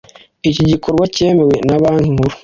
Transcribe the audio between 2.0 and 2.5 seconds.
nkuru